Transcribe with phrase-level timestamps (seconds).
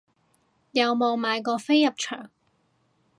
[0.71, 2.31] 有冇買過飛入場